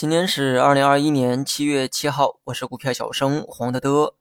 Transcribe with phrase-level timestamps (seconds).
[0.00, 4.14] 今天是二零二一年七月七号，我是股票小生黄德德。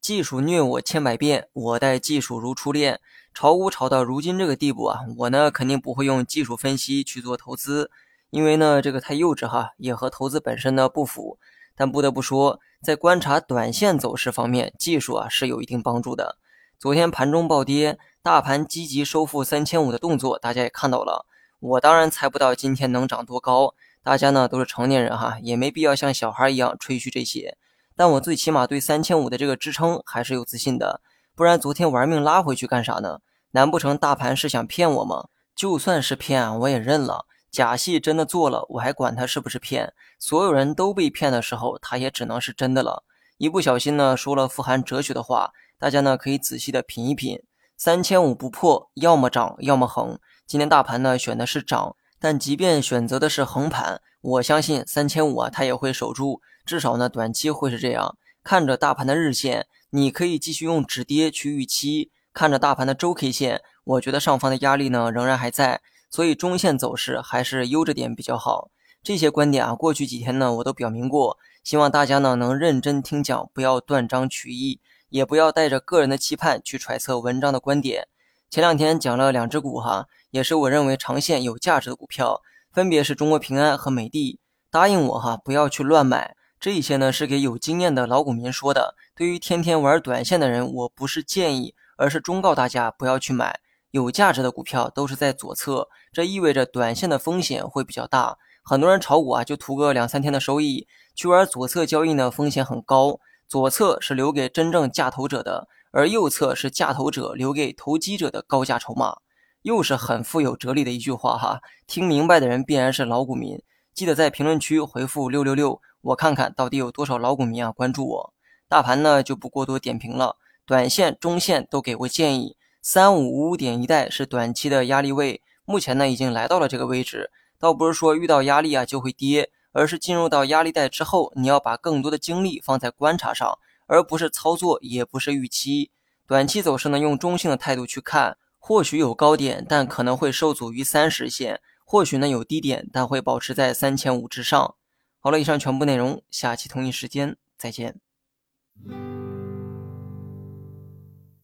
[0.00, 3.00] 技术虐我千百遍，我待技术如初恋。
[3.34, 7.90] 炒股炒到如今这个地步啊，我呢肯定不会用技术分析去做投资，
[8.30, 11.38] 因为呢这个太幼稚哈，也和投资本身呢不符。
[11.76, 16.38] 但不得不说，在观察短线走势方面，技术啊是有一定帮助的。
[16.78, 21.26] 昨天盘中暴跌，大盘积极收复三千五的动作，大家也看到了。
[21.60, 23.74] 我当然猜不到今天能涨多高。
[24.06, 27.58] 大家呢都是成年人哈，也没必要像小孩一样吹嘘这些。
[27.96, 31.00] 但我最起码对三千五的这个支撑还是有自信的，
[31.34, 33.18] 不然昨天玩命拉回去干啥呢？
[33.50, 35.26] 难不成大盘是想骗我吗？
[35.56, 37.26] 就算是骗，我也认了。
[37.50, 39.92] 假戏真的做了，我还管他是不是骗？
[40.20, 43.02] 所有人都被骗的时候，他也只能是真的了。
[43.38, 45.50] 一不小心呢，说了富含哲学的话，
[45.80, 47.42] 大家呢可以仔细的品一品。
[47.76, 50.20] 三千五不破，要么涨，要么横。
[50.46, 51.96] 今天大盘呢选的是涨。
[52.18, 58.16] 但即便选择的是横盘，我相信三千五啊，它也会守住，至少呢，短期会是这样。
[58.42, 68.70] 看着大盘的日线，你可以继续用止跌去预期；看着大盘的周 K 线，我觉得上方的压力呢仍然还在，所以中线走势还是悠着点比较好。
[69.02, 78.08] 这些观点啊，过去几天呢我都表明过，希望大家呢能认真听讲，不要断章取义，也不要带着个人的期盼去揣测文章的观点。
[78.48, 82.40] 前两天讲了两只股哈，也是我认为长线有价值的股票，
[82.72, 84.38] 分别是中国平安和美的。
[84.70, 86.36] 答应我哈，不要去乱买。
[86.60, 88.94] 这一些呢是给有经验的老股民说的。
[89.14, 98.38] 对于天天玩短线的人，我不是建议，而是忠告大家不要去买有价值的股票，都是在左侧，这意味着短线的风险会比较大。
[98.62, 103.18] 很多人炒股啊，就图个两三天的收益，去玩左侧交易呢，风险很高。
[103.48, 105.68] 左侧是留给真正价投者的。
[105.96, 109.16] 而右侧是价投者留给投机者的高价筹码，
[109.62, 111.62] 又是很富有哲理的一句话哈。
[111.86, 113.62] 听明白的人必然是老股民，
[113.94, 118.34] 记得在评论区回复六六六，我看看到底有多少老股民啊关注我。
[118.68, 120.36] 大盘呢就不过多点评了，
[120.66, 133.58] 短线、中线都给过建议，三五五五点一带是短期的压力位，目前呢已经来到了这个位置，倒不是说遇到压力啊就会跌，而是进入到压力带之后，你要把更多的精力放在观察上。
[133.86, 135.90] 而不是操作，也不是预期。
[136.26, 144.74] 短期走势呢，用中性的态度去看，或许有高点，但可能会受阻于三十线；或许呢有低点，但会保持在三千五之上。
[145.20, 148.00] 好了，以上全部内容，下期同一时间再见。